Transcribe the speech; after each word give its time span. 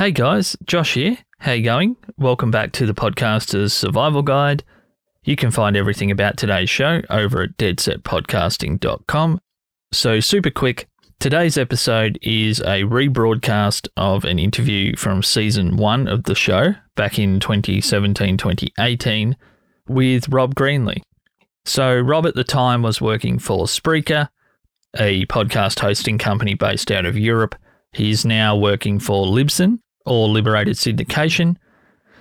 Hey 0.00 0.12
guys, 0.12 0.56
Josh 0.64 0.94
here. 0.94 1.18
How 1.40 1.52
you 1.52 1.62
going? 1.62 1.94
Welcome 2.16 2.50
back 2.50 2.72
to 2.72 2.86
the 2.86 2.94
Podcaster's 2.94 3.74
Survival 3.74 4.22
Guide. 4.22 4.64
You 5.24 5.36
can 5.36 5.50
find 5.50 5.76
everything 5.76 6.10
about 6.10 6.38
today's 6.38 6.70
show 6.70 7.02
over 7.10 7.42
at 7.42 7.58
deadsetpodcasting.com. 7.58 9.40
So, 9.92 10.20
super 10.20 10.48
quick, 10.48 10.88
today's 11.18 11.58
episode 11.58 12.18
is 12.22 12.60
a 12.60 12.84
rebroadcast 12.84 13.88
of 13.98 14.24
an 14.24 14.38
interview 14.38 14.96
from 14.96 15.22
season 15.22 15.76
one 15.76 16.08
of 16.08 16.24
the 16.24 16.34
show 16.34 16.76
back 16.96 17.18
in 17.18 17.38
2017 17.38 18.38
2018 18.38 19.36
with 19.86 20.30
Rob 20.30 20.54
Greenlee. 20.54 21.02
So, 21.66 22.00
Rob 22.00 22.24
at 22.24 22.34
the 22.34 22.42
time 22.42 22.80
was 22.80 23.02
working 23.02 23.38
for 23.38 23.66
Spreaker, 23.66 24.30
a 24.96 25.26
podcast 25.26 25.80
hosting 25.80 26.16
company 26.16 26.54
based 26.54 26.90
out 26.90 27.04
of 27.04 27.18
Europe. 27.18 27.54
He's 27.92 28.24
now 28.24 28.56
working 28.56 28.98
for 28.98 29.26
Libsyn, 29.26 29.80
or 30.06 30.28
Liberated 30.28 30.76
Syndication, 30.76 31.56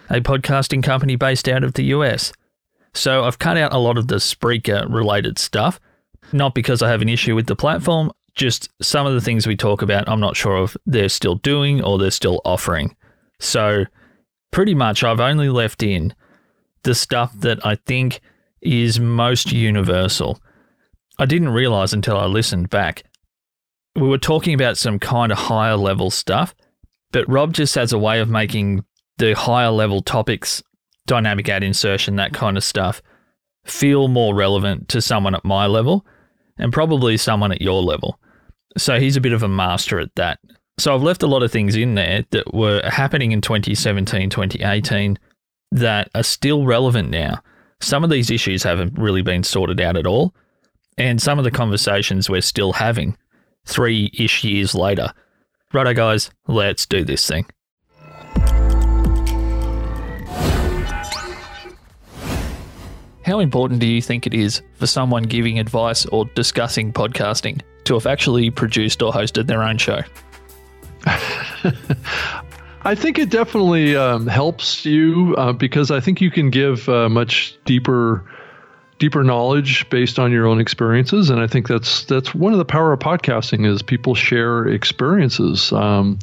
a 0.10 0.22
podcasting 0.22 0.84
company 0.84 1.16
based 1.16 1.48
out 1.48 1.64
of 1.64 1.74
the 1.74 1.86
US. 1.86 2.34
So 2.94 3.24
I've 3.24 3.40
cut 3.40 3.58
out 3.58 3.74
a 3.74 3.78
lot 3.78 3.98
of 3.98 4.08
the 4.08 4.16
Spreaker 4.16 4.92
related 4.92 5.38
stuff, 5.38 5.80
not 6.34 6.56
because 6.56 6.82
I 6.82 6.90
have 6.90 7.02
an 7.02 7.10
issue 7.10 7.36
with 7.36 7.48
the 7.48 7.56
platform, 7.56 8.12
just 8.36 8.70
some 8.82 9.06
of 9.06 9.14
the 9.14 9.22
things 9.22 9.46
we 9.46 9.56
talk 9.56 9.82
about, 9.82 10.08
I'm 10.08 10.20
not 10.20 10.36
sure 10.36 10.64
if 10.64 10.78
they're 10.86 11.10
still 11.10 11.36
doing 11.36 11.84
or 11.84 11.98
they're 11.98 12.12
still 12.12 12.42
offering. 12.46 12.96
So 13.40 13.86
pretty 14.52 14.74
much 14.74 15.04
I've 15.04 15.20
only 15.20 15.50
left 15.50 15.84
in 15.84 16.14
the 16.84 16.96
stuff 16.96 17.34
that 17.40 17.66
I 17.66 17.76
think 17.76 18.22
is 18.62 19.00
most 19.00 19.52
universal. 19.52 20.40
I 21.18 21.26
didn't 21.26 21.50
realize 21.50 21.94
until 21.94 22.18
I 22.18 22.26
listened 22.26 22.70
back. 22.70 23.04
We 23.96 24.08
were 24.08 24.18
talking 24.18 24.54
about 24.54 24.78
some 24.78 25.00
kind 25.00 25.32
of 25.32 25.38
higher 25.38 25.76
level 25.76 26.10
stuff, 26.10 26.56
but 27.12 27.28
Rob 27.30 27.54
just 27.54 27.76
has 27.76 27.94
a 27.94 27.98
way 27.98 28.20
of 28.20 28.30
making 28.30 28.84
the 29.18 29.34
higher 29.34 29.70
level 29.70 30.02
topics, 30.02 30.64
dynamic 31.06 31.50
ad 31.50 31.64
insertion, 31.64 32.16
that 32.16 32.34
kind 32.34 32.58
of 32.58 32.64
stuff, 32.64 33.02
feel 33.66 34.08
more 34.08 34.36
relevant 34.36 34.88
to 34.90 35.02
someone 35.02 35.36
at 35.36 35.46
my 35.46 35.68
level 35.68 36.06
and 36.58 36.74
probably 36.74 37.18
someone 37.18 37.52
at 37.52 37.62
your 37.62 37.82
level. 37.82 38.20
So 38.78 39.00
he's 39.00 39.18
a 39.18 39.22
bit 39.22 39.34
of 39.34 39.44
a 39.44 39.48
master 39.48 40.00
at 40.00 40.14
that. 40.16 40.40
So 40.78 40.96
I've 40.96 41.04
left 41.04 41.24
a 41.24 41.28
lot 41.28 41.44
of 41.44 41.52
things 41.52 41.76
in 41.76 41.96
there 41.96 42.26
that 42.32 42.54
were 42.54 42.82
happening 42.86 43.32
in 43.32 43.42
2017, 43.42 44.30
2018 44.30 45.18
that 45.72 46.10
are 46.16 46.24
still 46.24 46.66
relevant 46.66 47.10
now. 47.10 47.42
Some 47.82 48.04
of 48.04 48.10
these 48.10 48.32
issues 48.32 48.64
haven't 48.64 48.98
really 48.98 49.22
been 49.22 49.44
sorted 49.44 49.82
out 49.82 49.98
at 49.98 50.08
all. 50.08 50.34
And 50.98 51.22
some 51.22 51.38
of 51.38 51.46
the 51.46 51.52
conversations 51.52 52.30
we're 52.30 52.42
still 52.42 52.74
having 52.74 53.18
three 53.66 54.12
ish 54.18 54.44
years 54.44 54.76
later. 54.76 55.14
Righto, 55.72 55.94
guys, 55.94 56.32
let's 56.48 56.88
do 56.88 57.06
this 57.06 57.28
thing. 57.28 57.46
How 63.24 63.40
important 63.40 63.80
do 63.80 63.86
you 63.86 64.02
think 64.02 64.26
it 64.26 64.34
is 64.34 64.64
for 64.74 64.88
someone 64.88 65.22
giving 65.22 65.60
advice 65.60 66.08
or 66.08 66.26
discussing 66.34 66.92
podcasting 66.92 67.62
to 67.84 67.94
have 67.94 68.08
actually 68.08 68.50
produced 68.50 69.04
or 69.04 69.14
hosted 69.14 69.46
their 69.46 69.62
own 69.62 69.78
show? 69.78 70.02
I 72.82 72.96
think 72.96 73.20
it 73.20 73.30
definitely 73.30 73.96
um, 73.96 74.26
helps 74.26 74.88
you 74.88 75.36
uh, 75.38 75.54
because 75.54 75.92
I 75.92 76.00
think 76.00 76.20
you 76.20 76.32
can 76.32 76.50
give 76.50 76.90
uh, 76.90 77.10
much 77.10 77.60
deeper 77.66 78.26
deeper 79.00 79.24
knowledge 79.24 79.90
based 79.90 80.20
on 80.20 80.32
your 80.32 80.46
own 80.46 80.60
experiences. 80.60 81.30
And 81.30 81.40
i 81.40 81.48
think 81.48 81.68
that's 81.68 82.04
that's 82.06 82.36
one 82.36 82.54
of 82.54 82.60
the 82.60 82.66
power 82.66 82.94
of 82.94 83.00
podcasting 83.00 83.66
is 83.66 83.82
people 83.82 84.14
share 84.14 84.68
experiences. 84.68 85.72
Um, 85.72 86.20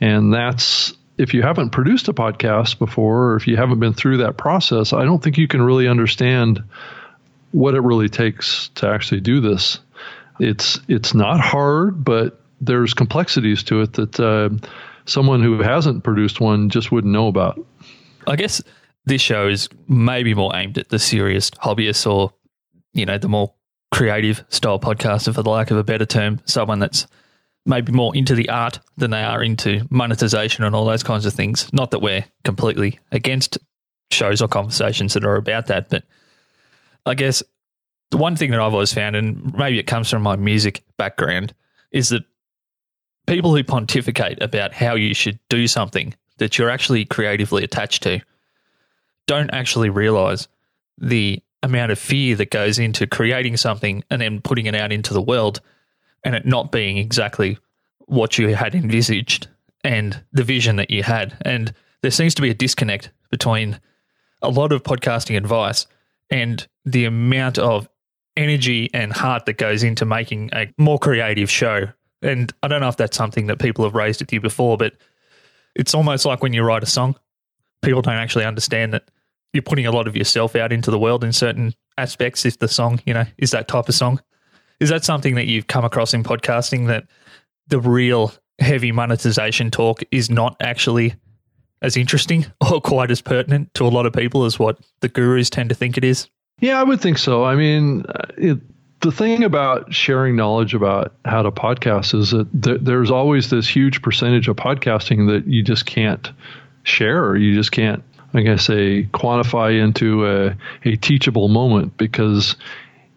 and 0.00 0.32
that's 0.32 0.94
if 1.16 1.34
you 1.34 1.42
haven't 1.42 1.70
produced 1.70 2.06
a 2.06 2.12
podcast 2.12 2.78
before 2.78 3.32
or 3.32 3.36
if 3.36 3.48
you 3.48 3.56
haven't 3.56 3.80
been 3.80 3.94
through 3.94 4.18
that 4.18 4.36
process 4.36 4.92
i 4.92 5.04
don't 5.04 5.20
think 5.20 5.36
you 5.36 5.48
can 5.48 5.60
really 5.60 5.88
understand 5.88 6.62
what 7.52 7.74
it 7.74 7.80
really 7.80 8.08
takes 8.08 8.68
to 8.74 8.88
actually 8.88 9.20
do 9.20 9.40
this. 9.40 9.78
It's 10.38 10.80
it's 10.88 11.14
not 11.14 11.40
hard 11.40 12.04
but 12.04 12.40
there's 12.60 12.94
complexities 12.94 13.62
to 13.64 13.82
it 13.82 13.94
that 13.94 14.20
uh, 14.20 14.50
someone 15.04 15.42
who 15.42 15.60
hasn't 15.62 16.04
produced 16.04 16.40
one 16.40 16.70
just 16.70 16.90
wouldn't 16.90 17.12
know 17.12 17.28
about. 17.28 17.64
I 18.26 18.36
guess 18.36 18.60
this 19.08 19.22
show 19.22 19.48
is 19.48 19.68
maybe 19.88 20.34
more 20.34 20.54
aimed 20.54 20.78
at 20.78 20.88
the 20.88 20.98
serious 20.98 21.50
hobbyists 21.50 22.10
or, 22.10 22.32
you 22.92 23.06
know, 23.06 23.18
the 23.18 23.28
more 23.28 23.54
creative 23.90 24.44
style 24.48 24.78
podcaster, 24.78 25.34
for 25.34 25.42
the 25.42 25.50
lack 25.50 25.70
of 25.70 25.76
a 25.76 25.84
better 25.84 26.06
term, 26.06 26.40
someone 26.44 26.78
that's 26.78 27.06
maybe 27.66 27.92
more 27.92 28.14
into 28.16 28.34
the 28.34 28.48
art 28.48 28.80
than 28.96 29.10
they 29.10 29.22
are 29.22 29.42
into 29.42 29.86
monetization 29.90 30.64
and 30.64 30.74
all 30.74 30.84
those 30.84 31.02
kinds 31.02 31.26
of 31.26 31.32
things. 31.32 31.70
Not 31.72 31.90
that 31.90 32.00
we're 32.00 32.24
completely 32.44 32.98
against 33.12 33.58
shows 34.10 34.40
or 34.40 34.48
conversations 34.48 35.14
that 35.14 35.24
are 35.24 35.36
about 35.36 35.66
that, 35.66 35.90
but 35.90 36.04
I 37.04 37.14
guess 37.14 37.42
the 38.10 38.16
one 38.16 38.36
thing 38.36 38.50
that 38.50 38.60
I've 38.60 38.72
always 38.72 38.92
found, 38.92 39.16
and 39.16 39.54
maybe 39.54 39.78
it 39.78 39.86
comes 39.86 40.08
from 40.10 40.22
my 40.22 40.36
music 40.36 40.82
background, 40.96 41.54
is 41.92 42.08
that 42.10 42.24
people 43.26 43.54
who 43.54 43.62
pontificate 43.64 44.42
about 44.42 44.72
how 44.72 44.94
you 44.94 45.14
should 45.14 45.38
do 45.50 45.66
something 45.66 46.14
that 46.38 46.56
you're 46.56 46.70
actually 46.70 47.04
creatively 47.04 47.64
attached 47.64 48.02
to 48.04 48.20
don't 49.28 49.50
actually 49.52 49.90
realize 49.90 50.48
the 50.96 51.40
amount 51.62 51.92
of 51.92 51.98
fear 51.98 52.34
that 52.34 52.50
goes 52.50 52.78
into 52.80 53.06
creating 53.06 53.56
something 53.56 54.02
and 54.10 54.20
then 54.20 54.40
putting 54.40 54.66
it 54.66 54.74
out 54.74 54.92
into 54.92 55.14
the 55.14 55.22
world 55.22 55.60
and 56.24 56.34
it 56.34 56.46
not 56.46 56.72
being 56.72 56.96
exactly 56.98 57.58
what 58.06 58.38
you 58.38 58.56
had 58.56 58.74
envisaged 58.74 59.46
and 59.84 60.24
the 60.32 60.42
vision 60.42 60.76
that 60.76 60.90
you 60.90 61.02
had. 61.02 61.36
And 61.42 61.72
there 62.00 62.10
seems 62.10 62.34
to 62.34 62.42
be 62.42 62.50
a 62.50 62.54
disconnect 62.54 63.10
between 63.30 63.78
a 64.42 64.48
lot 64.48 64.72
of 64.72 64.82
podcasting 64.82 65.36
advice 65.36 65.86
and 66.30 66.66
the 66.84 67.04
amount 67.04 67.58
of 67.58 67.88
energy 68.36 68.88
and 68.94 69.12
heart 69.12 69.46
that 69.46 69.58
goes 69.58 69.82
into 69.82 70.04
making 70.04 70.50
a 70.52 70.72
more 70.78 70.98
creative 70.98 71.50
show. 71.50 71.88
And 72.22 72.52
I 72.62 72.68
don't 72.68 72.80
know 72.80 72.88
if 72.88 72.96
that's 72.96 73.16
something 73.16 73.46
that 73.48 73.58
people 73.58 73.84
have 73.84 73.94
raised 73.94 74.20
with 74.20 74.32
you 74.32 74.40
before, 74.40 74.76
but 74.76 74.94
it's 75.74 75.94
almost 75.94 76.24
like 76.24 76.42
when 76.42 76.52
you 76.52 76.62
write 76.62 76.82
a 76.82 76.86
song, 76.86 77.16
people 77.82 78.00
don't 78.02 78.14
actually 78.14 78.44
understand 78.44 78.94
that 78.94 79.10
you're 79.52 79.62
putting 79.62 79.86
a 79.86 79.92
lot 79.92 80.06
of 80.06 80.16
yourself 80.16 80.54
out 80.56 80.72
into 80.72 80.90
the 80.90 80.98
world 80.98 81.24
in 81.24 81.32
certain 81.32 81.74
aspects. 81.96 82.44
If 82.44 82.58
the 82.58 82.68
song, 82.68 83.00
you 83.06 83.14
know, 83.14 83.24
is 83.38 83.50
that 83.52 83.68
type 83.68 83.88
of 83.88 83.94
song, 83.94 84.20
is 84.80 84.88
that 84.90 85.04
something 85.04 85.34
that 85.34 85.46
you've 85.46 85.66
come 85.66 85.84
across 85.84 86.14
in 86.14 86.22
podcasting 86.22 86.86
that 86.88 87.06
the 87.68 87.80
real 87.80 88.32
heavy 88.58 88.92
monetization 88.92 89.70
talk 89.70 90.02
is 90.10 90.30
not 90.30 90.56
actually 90.60 91.14
as 91.82 91.96
interesting 91.96 92.46
or 92.72 92.80
quite 92.80 93.10
as 93.10 93.20
pertinent 93.20 93.72
to 93.74 93.86
a 93.86 93.88
lot 93.88 94.06
of 94.06 94.12
people 94.12 94.44
as 94.44 94.58
what 94.58 94.78
the 95.00 95.08
gurus 95.08 95.50
tend 95.50 95.68
to 95.68 95.74
think 95.74 95.96
it 95.96 96.04
is? 96.04 96.28
Yeah, 96.60 96.80
I 96.80 96.82
would 96.82 97.00
think 97.00 97.18
so. 97.18 97.44
I 97.44 97.54
mean, 97.54 98.04
uh, 98.08 98.26
it, 98.36 98.58
the 99.00 99.12
thing 99.12 99.44
about 99.44 99.94
sharing 99.94 100.34
knowledge 100.34 100.74
about 100.74 101.14
how 101.24 101.42
to 101.42 101.52
podcast 101.52 102.18
is 102.18 102.32
that 102.32 102.62
th- 102.62 102.80
there's 102.82 103.12
always 103.12 103.50
this 103.50 103.68
huge 103.68 104.02
percentage 104.02 104.48
of 104.48 104.56
podcasting 104.56 105.28
that 105.28 105.46
you 105.46 105.62
just 105.62 105.86
can't 105.86 106.32
share 106.82 107.24
or 107.24 107.36
you 107.36 107.54
just 107.54 107.70
can't 107.70 108.02
I 108.34 108.42
guess, 108.42 108.66
say, 108.66 109.04
quantify 109.04 109.82
into 109.82 110.26
a, 110.26 110.56
a 110.84 110.96
teachable 110.96 111.48
moment 111.48 111.96
because 111.96 112.56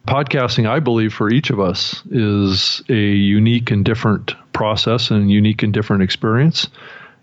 podcasting, 0.07 0.69
I 0.69 0.79
believe, 0.79 1.13
for 1.13 1.29
each 1.29 1.49
of 1.49 1.59
us 1.59 2.01
is 2.09 2.81
a 2.89 2.93
unique 2.93 3.71
and 3.71 3.83
different 3.83 4.35
process 4.53 5.11
and 5.11 5.29
unique 5.29 5.63
and 5.63 5.73
different 5.73 6.03
experience. 6.03 6.67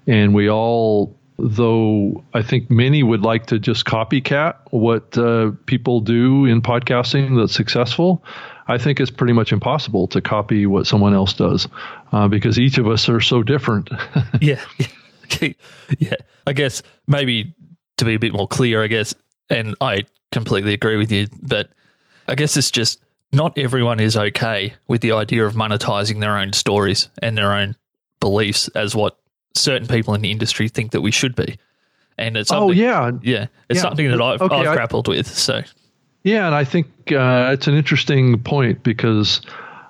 And 0.06 0.34
we 0.34 0.50
all, 0.50 1.16
though 1.38 2.24
I 2.34 2.42
think 2.42 2.70
many 2.70 3.02
would 3.02 3.22
like 3.22 3.46
to 3.46 3.58
just 3.58 3.84
copycat 3.84 4.56
what 4.70 5.16
uh, 5.16 5.52
people 5.66 6.00
do 6.00 6.44
in 6.44 6.62
podcasting 6.62 7.40
that's 7.40 7.54
successful, 7.54 8.22
I 8.68 8.76
think 8.76 9.00
it's 9.00 9.10
pretty 9.10 9.32
much 9.32 9.50
impossible 9.50 10.08
to 10.08 10.20
copy 10.20 10.66
what 10.66 10.86
someone 10.86 11.14
else 11.14 11.32
does 11.32 11.68
uh, 12.12 12.28
because 12.28 12.58
each 12.58 12.76
of 12.76 12.86
us 12.86 13.08
are 13.08 13.20
so 13.20 13.42
different. 13.42 13.88
yeah. 14.40 14.60
yeah. 15.98 16.14
I 16.46 16.52
guess 16.52 16.82
maybe 17.06 17.54
to 17.98 18.04
be 18.04 18.14
a 18.14 18.18
bit 18.18 18.32
more 18.32 18.48
clear, 18.48 18.82
I 18.82 18.86
guess, 18.86 19.14
and 19.50 19.74
I 19.80 20.04
completely 20.32 20.74
agree 20.74 20.96
with 20.96 21.12
you, 21.12 21.28
but 21.42 21.70
I 22.26 22.34
guess 22.34 22.56
it's 22.56 22.70
just 22.70 23.00
not 23.32 23.56
everyone 23.58 24.00
is 24.00 24.16
okay 24.16 24.74
with 24.86 25.00
the 25.00 25.12
idea 25.12 25.44
of 25.44 25.54
monetizing 25.54 26.20
their 26.20 26.36
own 26.38 26.52
stories 26.52 27.08
and 27.22 27.36
their 27.36 27.52
own 27.52 27.76
beliefs 28.20 28.68
as 28.68 28.94
what 28.94 29.18
certain 29.54 29.86
people 29.86 30.14
in 30.14 30.22
the 30.22 30.30
industry 30.30 30.68
think 30.68 30.92
that 30.92 31.00
we 31.00 31.10
should 31.10 31.34
be. 31.34 31.58
And 32.16 32.36
it's 32.36 32.50
oh 32.50 32.70
yeah, 32.70 33.12
yeah, 33.22 33.46
it's 33.68 33.76
yeah. 33.76 33.82
something 33.82 34.10
that 34.10 34.20
I've, 34.20 34.42
okay, 34.42 34.54
I've 34.54 34.74
grappled 34.74 35.08
I, 35.08 35.12
with. 35.12 35.26
So 35.28 35.62
yeah, 36.24 36.46
and 36.46 36.54
I 36.54 36.64
think 36.64 36.88
uh, 37.12 37.50
it's 37.52 37.68
an 37.68 37.74
interesting 37.74 38.42
point 38.42 38.82
because 38.82 39.40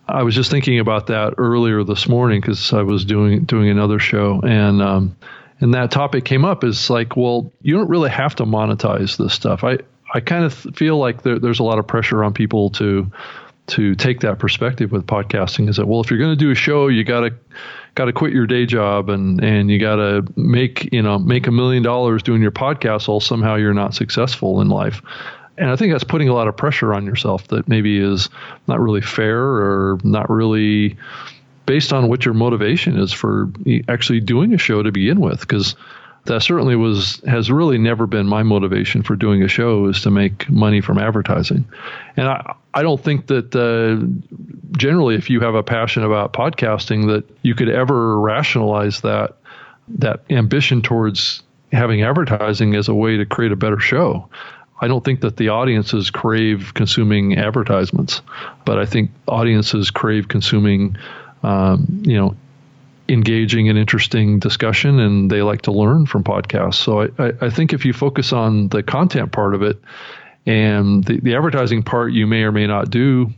I 0.09 0.23
was 0.23 0.35
just 0.35 0.51
thinking 0.51 0.79
about 0.79 1.07
that 1.07 1.35
earlier 1.39 1.83
this 1.85 2.07
morning 2.07 2.41
because 2.41 2.73
I 2.73 2.83
was 2.83 3.05
doing 3.05 3.45
doing 3.45 3.69
another 3.69 3.99
show 3.99 4.41
and. 4.43 4.83
Um, 4.83 5.17
and 5.61 5.75
that 5.75 5.91
topic 5.91 6.25
came 6.25 6.45
up 6.45 6.65
is 6.65 6.89
like, 6.89 7.17
well, 7.17 7.53
you 7.63 7.77
don't 7.77 7.89
really 7.89 8.11
have 8.11 8.35
to 8.37 8.45
monetize 8.45 9.17
this 9.17 9.35
stuff. 9.35 9.65
I, 9.65 9.79
I 10.15 10.21
kind 10.21 10.45
of 10.45 10.55
feel 10.55 10.99
like 10.99 11.23
there, 11.23 11.39
there's 11.39 11.59
a 11.59 11.65
lot 11.65 11.79
of 11.79 11.87
pressure 11.87 12.23
on 12.25 12.33
people 12.33 12.71
to 12.71 13.11
to 13.69 13.95
take 13.95 14.21
that 14.21 14.39
perspective 14.39 14.93
with 14.93 15.07
podcasting 15.07 15.69
is 15.69 15.77
that 15.77 15.87
well 15.87 16.01
if 16.01 16.11
you're 16.11 16.19
going 16.19 16.33
to 16.33 16.37
do 16.37 16.51
a 16.51 16.55
show 16.55 16.89
you 16.89 17.05
got 17.05 17.21
to 17.21 17.35
got 17.97 18.07
to 18.07 18.15
quit 18.15 18.33
your 18.33 18.47
day 18.47 18.65
job 18.65 19.11
and 19.11 19.45
and 19.45 19.71
you 19.71 19.79
got 19.79 19.97
to 19.97 20.27
make 20.37 20.91
you 20.91 21.03
know 21.03 21.19
make 21.19 21.47
a 21.47 21.51
million 21.51 21.83
dollars 21.83 22.23
doing 22.23 22.41
your 22.41 22.51
podcast 22.51 23.11
or 23.11 23.21
somehow 23.21 23.57
you're 23.57 23.75
not 23.75 23.95
successful 23.95 24.63
in 24.63 24.71
life 24.71 25.03
and 25.59 25.71
I 25.71 25.77
think 25.77 25.93
that's 25.93 26.05
putting 26.05 26.29
a 26.29 26.35
lot 26.35 26.49
of 26.49 26.57
pressure 26.57 26.95
on 26.95 27.05
yourself 27.05 27.49
that 27.49 27.69
maybe 27.69 27.99
is 27.99 28.31
not 28.69 28.81
really 28.81 29.03
fair 29.03 29.39
or 29.39 29.99
not 30.03 30.31
really 30.31 30.97
based 31.69 31.93
on 31.93 32.09
what 32.09 32.25
your 32.25 32.33
motivation 32.33 32.99
is 32.99 33.13
for 33.13 33.53
actually 33.89 34.21
doing 34.21 34.55
a 34.55 34.59
show 34.59 34.83
to 34.83 34.91
begin 34.91 35.21
with 35.21 35.41
because 35.41 35.77
that 36.25 36.43
certainly 36.43 36.77
was 36.77 37.21
has 37.27 37.51
really 37.51 37.77
never 37.77 38.07
been 38.07 38.27
my 38.27 38.43
motivation 38.43 39.03
for 39.03 39.15
doing 39.15 39.43
a 39.43 39.49
show 39.49 39.87
is 39.87 40.01
to 40.01 40.11
make 40.11 40.49
money 40.49 40.81
from 40.81 40.97
advertising. 40.99 41.67
And 42.17 42.27
i 42.27 42.55
i 42.73 42.83
don't 42.83 43.03
think 43.05 43.27
that 43.27 43.55
uh, 43.55 44.01
generally 44.79 45.15
if 45.15 45.29
you 45.29 45.41
have 45.41 45.55
a 45.55 45.63
passion 45.63 46.05
about 46.05 46.33
podcasting 46.33 47.07
that 47.09 47.25
you 47.43 47.55
could 47.55 47.69
ever 47.69 48.19
rationalize 48.19 49.03
that 49.03 49.37
that 49.89 50.23
ambition 50.31 50.81
towards 50.81 51.43
having 51.71 52.03
advertising 52.03 52.77
as 52.77 52.89
a 52.89 52.95
way 52.95 53.19
to 53.19 53.27
create 53.27 53.53
a 53.53 53.57
better 53.57 53.79
show. 53.79 54.27
I 54.81 54.89
don't 54.89 55.05
think 55.05 55.21
that 55.21 55.37
the 55.37 55.51
audiences 55.51 56.11
crave 56.11 56.73
consuming 56.73 57.37
advertisements, 57.37 58.23
but 58.65 58.79
I 58.79 58.87
think 58.87 59.11
audiences 59.27 59.91
crave 59.91 60.29
consuming, 60.29 60.97
um, 61.43 62.03
you 62.05 62.17
know, 62.17 62.37
engaging 63.09 63.69
and 63.69 63.79
interesting 63.79 64.39
discussion, 64.39 64.99
and 64.99 65.31
they 65.31 65.43
like 65.43 65.63
to 65.63 65.73
learn 65.73 66.07
from 66.07 66.25
podcasts. 66.25 66.75
So 66.75 67.03
I, 67.03 67.09
I, 67.19 67.33
I 67.43 67.51
think 67.51 67.73
if 67.73 67.85
you 67.85 67.93
focus 67.93 68.33
on 68.33 68.69
the 68.69 68.83
content 68.83 69.33
part 69.33 69.55
of 69.55 69.63
it, 69.63 69.79
and 70.47 71.05
the, 71.05 71.21
the 71.21 71.35
advertising 71.35 71.83
part 71.83 72.13
you 72.13 72.27
may 72.27 72.43
or 72.43 72.53
may 72.53 72.67
not 72.67 72.91
do, 72.91 73.33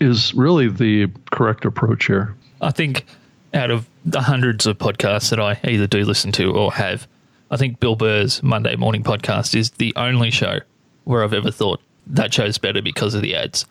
is 0.00 0.34
really 0.34 0.68
the 0.68 1.08
correct 1.30 1.64
approach 1.64 2.06
here. 2.06 2.34
I 2.60 2.70
think 2.70 3.06
out 3.52 3.70
of 3.70 3.88
the 4.04 4.20
hundreds 4.20 4.66
of 4.66 4.78
podcasts 4.78 5.30
that 5.30 5.40
I 5.40 5.58
either 5.64 5.86
do 5.86 6.04
listen 6.04 6.32
to 6.32 6.52
or 6.52 6.72
have, 6.72 7.06
I 7.50 7.56
think 7.56 7.80
Bill 7.80 7.96
Burr's 7.96 8.42
Monday 8.42 8.76
Morning 8.76 9.02
Podcast 9.02 9.54
is 9.54 9.70
the 9.70 9.92
only 9.96 10.30
show 10.30 10.60
where 11.04 11.22
I've 11.22 11.34
ever 11.34 11.50
thought 11.50 11.80
that 12.06 12.34
show's 12.34 12.58
better 12.58 12.82
because 12.82 13.14
of 13.14 13.22
the 13.22 13.34
ads. 13.36 13.64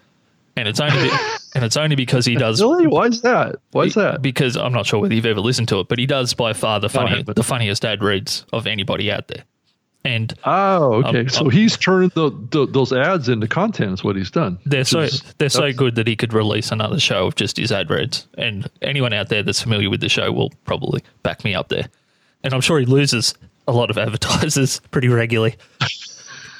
And 0.55 0.67
it's 0.67 0.79
only 0.79 1.09
and 1.53 1.63
it's 1.63 1.77
only 1.77 1.95
because 1.95 2.25
he 2.25 2.35
does. 2.35 2.61
Really? 2.61 2.87
Why 2.87 3.05
is 3.05 3.21
that? 3.21 3.57
Why 3.71 3.83
is 3.83 3.93
that? 3.95 4.21
Because 4.21 4.57
I'm 4.57 4.73
not 4.73 4.85
sure 4.85 4.99
whether 4.99 5.13
you've 5.13 5.25
ever 5.25 5.39
listened 5.39 5.67
to 5.69 5.79
it, 5.79 5.87
but 5.87 5.99
he 5.99 6.05
does 6.05 6.33
by 6.33 6.53
far 6.53 6.79
the 6.79 6.89
funny, 6.89 7.23
the 7.23 7.43
funniest 7.43 7.85
ad 7.85 8.03
reads 8.03 8.45
of 8.51 8.67
anybody 8.67 9.11
out 9.11 9.27
there. 9.27 9.43
And 10.05 10.33
oh, 10.43 10.95
okay, 11.05 11.21
um, 11.21 11.29
so 11.29 11.45
um, 11.45 11.49
he's 11.49 11.77
turned 11.77 12.11
the, 12.11 12.29
the, 12.51 12.67
those 12.67 12.91
ads 12.91 13.29
into 13.29 13.47
content. 13.47 13.93
Is 13.93 14.03
what 14.03 14.17
he's 14.17 14.31
done. 14.31 14.59
They're 14.65 14.83
so 14.83 15.01
is, 15.01 15.21
they're 15.37 15.47
so 15.47 15.71
good 15.71 15.95
that 15.95 16.07
he 16.07 16.17
could 16.17 16.33
release 16.33 16.71
another 16.71 16.99
show 16.99 17.27
of 17.27 17.35
just 17.35 17.55
his 17.55 17.71
ad 17.71 17.89
reads. 17.89 18.27
And 18.37 18.69
anyone 18.81 19.13
out 19.13 19.29
there 19.29 19.43
that's 19.43 19.61
familiar 19.61 19.89
with 19.89 20.01
the 20.01 20.09
show 20.09 20.29
will 20.31 20.51
probably 20.65 21.01
back 21.21 21.45
me 21.45 21.55
up 21.55 21.69
there. 21.69 21.87
And 22.43 22.53
I'm 22.53 22.59
sure 22.59 22.79
he 22.79 22.85
loses 22.85 23.33
a 23.65 23.71
lot 23.71 23.89
of 23.89 23.97
advertisers 23.97 24.81
pretty 24.91 25.07
regularly. 25.07 25.55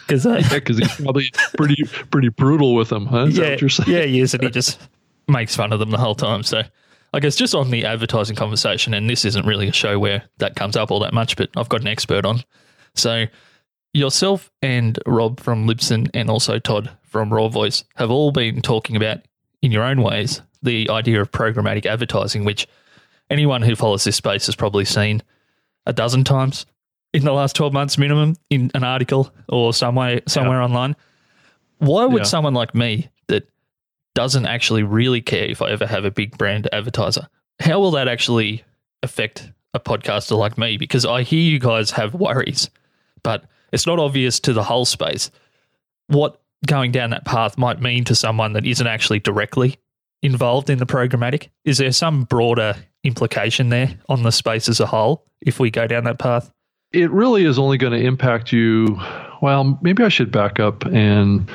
Because 0.08 0.26
uh, 0.26 0.42
yeah, 0.52 0.60
cause 0.60 0.78
he's 0.78 0.96
probably 0.96 1.32
pretty 1.58 1.84
pretty 2.12 2.30
brutal 2.30 2.76
with 2.76 2.90
them, 2.90 3.06
huh? 3.06 3.26
Is 3.26 3.38
yeah, 3.38 3.56
yeah, 3.88 4.02
he 4.04 4.20
is, 4.20 4.34
and 4.34 4.44
he 4.44 4.50
just 4.50 4.80
makes 5.28 5.56
fun 5.56 5.72
of 5.72 5.80
them 5.80 5.92
the 5.92 5.98
whole 5.98 6.16
time. 6.16 6.44
So 6.44 6.64
I 7.14 7.20
guess 7.20 7.36
just 7.36 7.56
on 7.56 7.72
the 7.72 7.86
advertising 7.86 8.36
conversation, 8.36 8.94
and 8.94 9.10
this 9.10 9.24
isn't 9.24 9.46
really 9.46 9.68
a 9.68 9.74
show 9.74 10.00
where 10.00 10.24
that 10.40 10.56
comes 10.56 10.76
up 10.76 10.92
all 10.92 11.00
that 11.02 11.14
much, 11.14 11.38
but 11.38 11.50
I've 11.56 11.70
got 11.70 11.82
an 11.82 11.88
expert 11.88 12.26
on. 12.26 12.44
So 12.96 13.26
yourself 13.94 14.52
and 14.62 15.00
Rob 15.06 15.40
from 15.40 15.68
Libsyn 15.68 16.10
and 16.14 16.30
also 16.30 16.60
Todd 16.60 16.90
from 17.04 17.32
Raw 17.32 17.48
Voice 17.48 17.84
have 17.96 18.10
all 18.10 18.32
been 18.32 18.62
talking 18.62 18.96
about, 18.96 19.20
in 19.62 19.72
your 19.72 19.84
own 19.84 20.02
ways, 20.02 20.42
the 20.64 20.90
idea 20.90 21.22
of 21.22 21.32
programmatic 21.32 21.86
advertising, 21.86 22.44
which 22.44 22.68
anyone 23.30 23.62
who 23.62 23.76
follows 23.76 24.04
this 24.04 24.16
space 24.16 24.48
has 24.48 24.56
probably 24.56 24.86
seen 24.86 25.22
a 25.86 25.94
dozen 25.94 26.24
times 26.24 26.66
in 27.14 27.24
the 27.24 27.34
last 27.34 27.56
12 27.56 27.74
months 27.74 27.98
minimum 27.98 28.36
in 28.50 28.72
an 28.74 28.84
article 28.84 29.34
or 29.50 29.74
somewhere 29.74 30.22
somewhere 30.28 30.60
yeah. 30.60 30.66
online. 30.66 30.96
Why 31.80 32.06
would 32.06 32.22
yeah. 32.22 32.28
someone 32.28 32.54
like 32.54 32.74
me 32.74 33.10
that 33.28 33.48
doesn't 34.16 34.46
actually 34.46 34.84
really 34.84 35.22
care 35.22 35.46
if 35.46 35.62
I 35.62 35.72
ever 35.72 35.86
have 35.86 36.06
a 36.06 36.12
big 36.12 36.38
brand 36.38 36.70
advertiser, 36.72 37.28
how 37.60 37.80
will 37.80 37.92
that 37.92 38.08
actually 38.08 38.64
affect 39.02 39.52
a 39.74 39.80
podcaster 39.80 40.38
like 40.38 40.58
me? 40.58 40.78
Because 40.78 41.06
I 41.06 41.24
hear 41.24 41.42
you 41.42 41.60
guys 41.60 41.92
have 41.92 42.14
worries, 42.14 42.70
but 43.22 43.46
it's 43.72 43.88
not 43.88 44.00
obvious 44.00 44.40
to 44.42 44.54
the 44.54 44.64
whole 44.64 44.86
space 44.86 45.30
what 46.08 46.42
going 46.66 46.92
down 46.92 47.10
that 47.12 47.26
path 47.26 47.58
might 47.58 47.82
mean 47.82 48.04
to 48.06 48.16
someone 48.16 48.54
that 48.54 48.66
isn't 48.66 48.88
actually 48.88 49.20
directly 49.20 49.78
involved 50.22 50.70
in 50.70 50.80
the 50.80 50.86
programmatic. 50.86 51.50
Is 51.66 51.78
there 51.78 51.92
some 51.92 52.24
broader 52.24 52.76
implication 53.04 53.70
there 53.70 53.98
on 54.08 54.24
the 54.24 54.32
space 54.32 54.70
as 54.70 54.80
a 54.80 54.86
whole 54.86 55.26
if 55.42 55.60
we 55.60 55.72
go 55.72 55.88
down 55.88 56.06
that 56.06 56.20
path? 56.20 56.52
It 56.94 57.12
really 57.12 57.44
is 57.44 57.60
only 57.60 57.78
going 57.78 57.94
to 57.94 58.06
impact 58.06 58.52
you. 58.52 59.00
Well, 59.42 59.78
maybe 59.82 60.04
I 60.04 60.10
should 60.10 60.32
back 60.32 60.60
up 60.60 60.86
and 60.86 61.52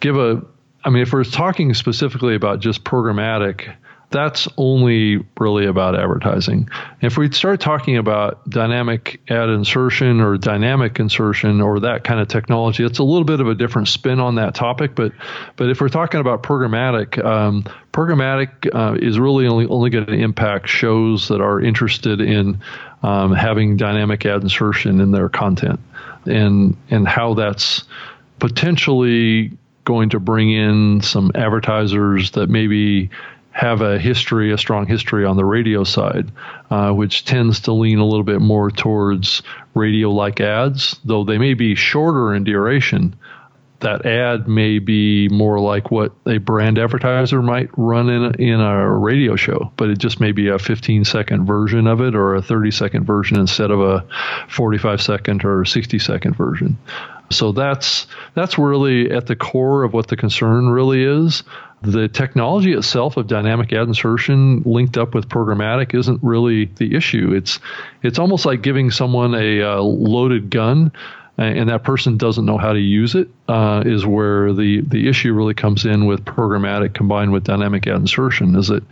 give 0.00 0.16
a. 0.16 0.42
I 0.84 0.90
mean, 0.90 1.02
if 1.02 1.12
we're 1.12 1.24
talking 1.24 1.74
specifically 1.74 2.34
about 2.34 2.60
just 2.60 2.84
programmatic, 2.84 3.74
that's 4.10 4.48
only 4.56 5.22
really 5.38 5.66
about 5.66 5.94
advertising. 5.94 6.68
If 7.02 7.18
we 7.18 7.30
start 7.30 7.60
talking 7.60 7.96
about 7.96 8.48
dynamic 8.48 9.20
ad 9.28 9.50
insertion 9.50 10.20
or 10.20 10.38
dynamic 10.38 10.98
insertion 10.98 11.60
or 11.60 11.78
that 11.80 12.04
kind 12.04 12.20
of 12.20 12.28
technology, 12.28 12.84
it's 12.84 12.98
a 12.98 13.04
little 13.04 13.24
bit 13.24 13.40
of 13.40 13.48
a 13.48 13.54
different 13.54 13.88
spin 13.88 14.18
on 14.18 14.36
that 14.36 14.54
topic. 14.54 14.94
But 14.94 15.12
but 15.56 15.68
if 15.68 15.80
we're 15.80 15.90
talking 15.90 16.20
about 16.20 16.42
programmatic, 16.42 17.22
um, 17.22 17.64
programmatic 17.92 18.74
uh, 18.74 18.96
is 18.98 19.18
really 19.18 19.46
only 19.46 19.66
only 19.66 19.90
going 19.90 20.06
to 20.06 20.14
impact 20.14 20.68
shows 20.68 21.28
that 21.28 21.42
are 21.42 21.60
interested 21.60 22.20
in 22.20 22.60
um, 23.02 23.32
having 23.34 23.76
dynamic 23.76 24.26
ad 24.26 24.42
insertion 24.42 25.00
in 25.00 25.10
their 25.10 25.28
content, 25.28 25.80
and 26.26 26.76
and 26.90 27.06
how 27.06 27.34
that's 27.34 27.84
potentially 28.38 29.52
going 29.84 30.10
to 30.10 30.20
bring 30.20 30.52
in 30.52 31.00
some 31.00 31.30
advertisers 31.34 32.32
that 32.32 32.48
maybe 32.48 33.10
have 33.58 33.80
a 33.80 33.98
history, 33.98 34.52
a 34.52 34.58
strong 34.58 34.86
history 34.86 35.24
on 35.24 35.36
the 35.36 35.44
radio 35.44 35.82
side, 35.82 36.30
uh, 36.70 36.92
which 36.92 37.24
tends 37.24 37.60
to 37.60 37.72
lean 37.72 37.98
a 37.98 38.04
little 38.04 38.22
bit 38.22 38.40
more 38.40 38.70
towards 38.70 39.42
radio 39.74 40.10
like 40.10 40.40
ads, 40.40 41.00
though 41.04 41.24
they 41.24 41.38
may 41.38 41.54
be 41.54 41.74
shorter 41.74 42.34
in 42.34 42.44
duration. 42.44 43.16
That 43.80 44.06
ad 44.06 44.48
may 44.48 44.80
be 44.80 45.28
more 45.28 45.60
like 45.60 45.92
what 45.92 46.12
a 46.26 46.38
brand 46.38 46.78
advertiser 46.78 47.40
might 47.42 47.70
run 47.76 48.10
in 48.10 48.24
a, 48.24 48.30
in 48.30 48.60
a 48.60 48.92
radio 48.92 49.36
show, 49.36 49.72
but 49.76 49.88
it 49.88 49.98
just 49.98 50.18
may 50.18 50.32
be 50.32 50.48
a 50.48 50.58
15 50.58 51.04
second 51.04 51.46
version 51.46 51.86
of 51.86 52.00
it 52.00 52.16
or 52.16 52.34
a 52.34 52.42
30 52.42 52.72
second 52.72 53.04
version 53.04 53.38
instead 53.38 53.70
of 53.70 53.80
a 53.80 54.04
45 54.48 55.00
second 55.00 55.44
or 55.44 55.64
60 55.64 55.98
second 56.00 56.34
version. 56.34 56.76
So 57.30 57.52
that's 57.52 58.06
that's 58.34 58.58
really 58.58 59.10
at 59.10 59.26
the 59.26 59.36
core 59.36 59.84
of 59.84 59.92
what 59.92 60.08
the 60.08 60.16
concern 60.16 60.68
really 60.68 61.04
is. 61.04 61.42
The 61.82 62.08
technology 62.08 62.72
itself 62.72 63.16
of 63.16 63.28
dynamic 63.28 63.72
ad 63.72 63.86
insertion 63.86 64.62
linked 64.64 64.96
up 64.96 65.14
with 65.14 65.28
programmatic 65.28 65.94
isn't 65.94 66.20
really 66.22 66.64
the 66.64 66.96
issue. 66.96 67.32
It's 67.32 67.60
it's 68.02 68.18
almost 68.18 68.46
like 68.46 68.62
giving 68.62 68.90
someone 68.90 69.34
a 69.34 69.62
uh, 69.62 69.80
loaded 69.80 70.50
gun 70.50 70.90
and 71.38 71.68
that 71.68 71.84
person 71.84 72.16
doesn't 72.16 72.44
know 72.44 72.58
how 72.58 72.72
to 72.72 72.80
use 72.80 73.14
it. 73.14 73.28
Uh, 73.48 73.82
is 73.86 74.04
where 74.04 74.52
the 74.52 74.82
the 74.82 75.08
issue 75.08 75.32
really 75.32 75.54
comes 75.54 75.84
in 75.84 76.06
with 76.06 76.24
programmatic 76.24 76.94
combined 76.94 77.32
with 77.32 77.44
dynamic 77.44 77.86
ad 77.86 77.96
insertion 77.96 78.56
is 78.56 78.68
that 78.68 78.82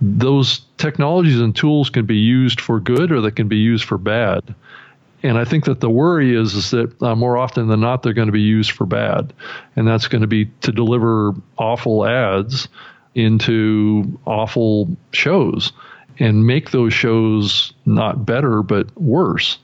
those 0.00 0.60
technologies 0.76 1.40
and 1.40 1.56
tools 1.56 1.88
can 1.88 2.04
be 2.04 2.16
used 2.16 2.60
for 2.60 2.80
good 2.80 3.10
or 3.10 3.22
they 3.22 3.30
can 3.30 3.48
be 3.48 3.56
used 3.56 3.84
for 3.84 3.96
bad 3.96 4.54
and 5.22 5.38
I 5.38 5.44
think 5.44 5.64
that 5.64 5.80
the 5.80 5.90
worry 5.90 6.36
is, 6.36 6.54
is 6.54 6.70
that 6.70 7.02
uh, 7.02 7.16
more 7.16 7.36
often 7.36 7.68
than 7.68 7.80
not, 7.80 8.02
they're 8.02 8.12
going 8.12 8.28
to 8.28 8.32
be 8.32 8.40
used 8.40 8.70
for 8.70 8.86
bad. 8.86 9.32
And 9.74 9.86
that's 9.86 10.08
going 10.08 10.20
to 10.20 10.28
be 10.28 10.46
to 10.60 10.72
deliver 10.72 11.34
awful 11.58 12.06
ads 12.06 12.68
into 13.14 14.18
awful 14.24 14.94
shows 15.12 15.72
and 16.18 16.46
make 16.46 16.70
those 16.70 16.94
shows 16.94 17.72
not 17.86 18.24
better, 18.24 18.62
but 18.62 18.94
worse. 19.00 19.58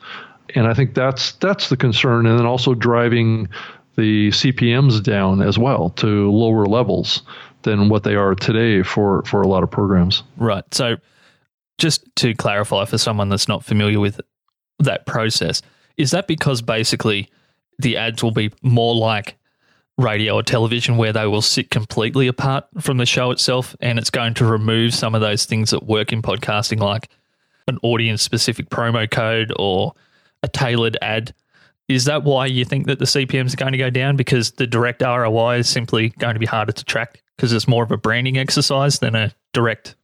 And 0.55 0.67
I 0.67 0.75
think 0.75 0.95
that's 0.95 1.33
that's 1.33 1.69
the 1.69 1.77
concern. 1.77 2.27
And 2.27 2.39
then 2.39 2.47
also 2.47 2.75
driving 2.75 3.49
the 3.97 4.29
CPMs 4.31 5.03
down 5.03 5.43
as 5.43 5.59
well 5.59 5.91
to 5.91 6.31
lower 6.31 6.67
levels 6.67 7.23
than 7.63 7.89
what 7.89 8.05
they 8.05 8.15
are 8.15 8.35
today 8.35 8.83
for, 8.83 9.23
for 9.25 9.43
a 9.43 9.49
lot 9.49 9.63
of 9.63 9.71
programs. 9.71 10.23
Right. 10.37 10.65
So 10.73 10.97
just 11.79 12.05
to 12.17 12.35
clarify 12.35 12.85
for 12.85 12.99
someone 12.99 13.29
that's 13.29 13.49
not 13.49 13.65
familiar 13.65 14.01
with 14.01 14.21
that 14.79 15.07
process. 15.07 15.63
Is 15.97 16.11
that 16.13 16.27
because 16.27 16.63
basically 16.63 17.29
the 17.79 17.97
ads 17.97 18.23
will 18.23 18.33
be 18.33 18.51
more 18.63 18.95
like 18.95 19.37
radio 19.99 20.35
or 20.35 20.43
television 20.43 20.97
where 20.97 21.13
they 21.13 21.27
will 21.27 21.43
sit 21.43 21.71
completely 21.71 22.27
apart 22.27 22.65
from 22.81 22.97
the 22.97 23.07
show 23.07 23.31
itself 23.31 23.77
and 23.81 23.99
it's 23.99 24.11
going 24.11 24.35
to 24.35 24.45
remove 24.45 24.95
some 24.95 25.15
of 25.15 25.21
those 25.21 25.45
things 25.45 25.71
that 25.71 25.85
work 25.85 26.13
in 26.13 26.23
podcasting 26.23 26.81
like 26.81 27.09
an 27.69 27.79
audience 27.83 28.23
specific 28.23 28.71
promo 28.71 29.09
code 29.09 29.53
or 29.57 29.93
a 30.43 30.49
tailored 30.49 30.97
ad 31.01 31.35
is 31.89 32.05
that 32.07 32.25
why 32.25 32.47
you 32.47 32.65
think 32.65 32.87
that 32.87 32.99
the 32.99 33.05
CPMs 33.05 33.53
are 33.53 33.57
going 33.57 33.73
to 33.73 33.79
go 33.79 33.91
down 33.91 34.17
because 34.17 34.53
the 34.53 34.67
direct 34.67 35.03
ROI 35.03 35.59
is 35.59 35.69
simply 35.69 36.11
going 36.11 36.35
to 36.35 36.41
be 36.41 36.47
harder 36.47 36.73
to 36.73 36.85
track 36.85 37.23
because 37.37 37.53
it's 37.53 37.69
more 37.69 37.83
of 37.83 37.91
a 37.91 37.97
branding 37.97 38.39
exercise 38.39 39.01
than 39.01 39.15
a 39.15 39.35
direct 39.53 39.97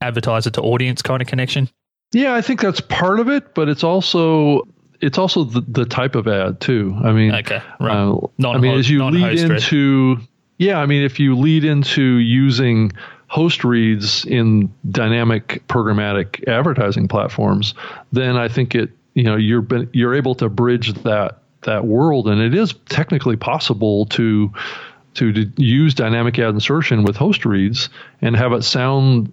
advertiser 0.00 0.50
to 0.50 0.62
audience 0.62 1.02
kind 1.02 1.22
of 1.22 1.28
connection. 1.28 1.68
Yeah, 2.12 2.34
I 2.34 2.42
think 2.42 2.60
that's 2.60 2.80
part 2.80 3.18
of 3.18 3.28
it, 3.28 3.54
but 3.54 3.68
it's 3.68 3.82
also 3.82 4.62
it's 5.00 5.18
also 5.18 5.44
the, 5.44 5.60
the 5.62 5.84
type 5.84 6.14
of 6.14 6.28
ad 6.28 6.60
too. 6.60 6.96
I 7.02 7.12
mean, 7.12 7.34
okay, 7.34 7.62
right. 7.80 7.96
Uh, 7.96 8.48
I 8.48 8.58
mean, 8.58 8.78
as 8.78 8.88
you 8.88 9.04
lead 9.04 9.38
into 9.38 10.18
yeah, 10.58 10.78
I 10.78 10.86
mean, 10.86 11.02
if 11.02 11.18
you 11.18 11.36
lead 11.36 11.64
into 11.64 12.02
using 12.02 12.92
host 13.28 13.64
reads 13.64 14.24
in 14.24 14.72
dynamic 14.90 15.62
programmatic 15.68 16.46
advertising 16.48 17.08
platforms, 17.08 17.74
then 18.12 18.36
I 18.36 18.48
think 18.48 18.74
it 18.74 18.90
you 19.16 19.24
know 19.24 19.34
you're 19.36 19.66
you're 19.92 20.14
able 20.14 20.34
to 20.36 20.48
bridge 20.48 20.92
that 21.02 21.38
that 21.62 21.84
world, 21.84 22.28
and 22.28 22.40
it 22.40 22.54
is 22.54 22.74
technically 22.88 23.36
possible 23.36 24.06
to 24.06 24.52
to 25.14 25.50
use 25.56 25.94
dynamic 25.94 26.38
ad 26.38 26.50
insertion 26.50 27.02
with 27.02 27.16
host 27.16 27.46
reads 27.46 27.88
and 28.20 28.36
have 28.36 28.52
it 28.52 28.62
sound 28.62 29.32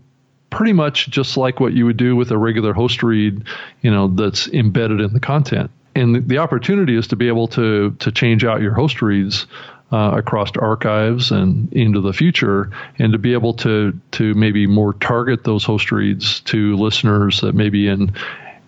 pretty 0.49 0.71
much 0.71 1.09
just 1.09 1.35
like 1.35 1.59
what 1.59 1.73
you 1.73 1.85
would 1.85 1.97
do 1.97 2.15
with 2.15 2.31
a 2.31 2.37
regular 2.37 2.73
host 2.73 3.03
read, 3.03 3.43
you 3.81 3.91
know, 3.91 4.07
that's 4.07 4.47
embedded 4.47 5.01
in 5.01 5.11
the 5.11 5.19
content. 5.19 5.69
And 5.95 6.15
the, 6.15 6.19
the 6.21 6.37
opportunity 6.37 6.95
is 6.95 7.07
to 7.09 7.17
be 7.17 7.27
able 7.27 7.49
to 7.49 7.91
to 7.99 8.11
change 8.11 8.45
out 8.45 8.61
your 8.61 8.73
host 8.73 9.01
reads 9.01 9.47
uh, 9.91 10.13
across 10.15 10.49
archives 10.57 11.29
and 11.31 11.71
into 11.73 11.99
the 11.99 12.13
future, 12.13 12.71
and 12.97 13.11
to 13.11 13.19
be 13.19 13.33
able 13.33 13.53
to 13.55 13.99
to 14.11 14.33
maybe 14.33 14.65
more 14.65 14.93
target 14.93 15.43
those 15.43 15.65
host 15.65 15.91
reads 15.91 16.39
to 16.41 16.77
listeners 16.77 17.41
that 17.41 17.53
maybe 17.53 17.89
in 17.89 18.13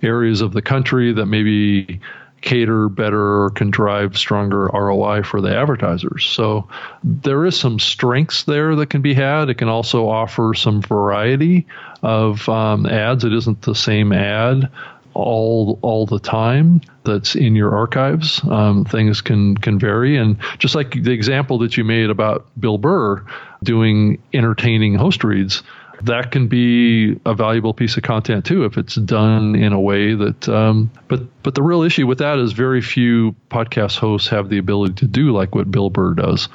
areas 0.06 0.42
of 0.42 0.54
the 0.54 0.62
country 0.62 1.12
that 1.14 1.26
maybe 1.26 2.00
cater 2.42 2.88
better 2.90 3.44
or 3.44 3.50
can 3.50 3.72
drive 3.72 4.18
stronger 4.18 4.70
ROI 4.72 5.24
for 5.24 5.42
the 5.42 5.54
advertisers. 5.54 6.26
So 6.26 6.70
there 7.04 7.44
is 7.46 7.60
some 7.60 7.80
strengths 7.80 8.44
there 8.44 8.76
that 8.76 8.92
can 8.92 9.02
be 9.02 9.16
had. 9.16 9.50
It 9.50 9.56
can 9.56 9.68
also 9.68 10.08
offer 10.08 10.54
some 10.54 10.82
variety 10.82 11.66
of 12.04 12.48
um, 12.48 12.86
ads. 12.86 13.24
It 13.24 13.34
isn't 13.34 13.64
the 13.64 13.76
same 13.76 14.14
ad 14.14 14.70
all 15.16 15.80
all 15.82 16.06
the 16.06 16.20
time 16.20 16.82
that's 17.04 17.36
in 17.36 17.56
your 17.56 17.74
archives. 17.74 18.44
Um, 18.44 18.86
things 18.86 19.22
can 19.22 19.58
can 19.58 19.80
vary, 19.80 20.18
and 20.18 20.38
just 20.60 20.76
like 20.76 20.92
the 20.92 21.12
example 21.12 21.58
that 21.60 21.78
you 21.78 21.84
made 21.84 22.10
about 22.10 22.46
Bill 22.60 22.78
Burr 22.78 23.26
doing 23.64 24.22
entertaining 24.34 24.94
host 24.94 25.24
reads, 25.24 25.64
that 26.04 26.32
can 26.32 26.48
be 26.48 27.20
a 27.26 27.34
valuable 27.34 27.74
piece 27.74 27.98
of 27.98 28.04
content 28.04 28.46
too 28.46 28.66
if 28.66 28.78
it's 28.78 28.96
done 28.96 29.56
in 29.56 29.74
a 29.74 29.80
way 29.80 30.14
that 30.14 30.48
um, 30.50 30.92
but 31.08 31.22
but 31.44 31.56
the 31.56 31.64
real 31.64 31.82
issue 31.82 32.06
with 32.06 32.20
that 32.20 32.38
is 32.38 32.54
very 32.54 32.82
few 32.82 33.36
podcast 33.50 33.98
hosts 33.98 34.28
have 34.28 34.50
the 34.50 34.58
ability 34.58 34.94
to 34.94 35.08
do 35.08 35.32
like 35.32 35.56
what 35.56 35.70
bill 35.72 35.90
burr 35.90 36.14
does 36.14 36.50